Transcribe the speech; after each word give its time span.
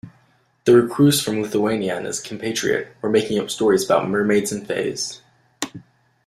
The 0.65 0.73
recluse 0.73 1.21
from 1.21 1.43
Lithuania 1.43 1.95
and 1.95 2.07
his 2.07 2.19
compatriot 2.19 2.87
were 3.03 3.09
making 3.11 3.37
up 3.39 3.51
stories 3.51 3.85
about 3.85 4.09
mermaids 4.09 4.51
and 4.51 4.65
fays. 4.65 5.21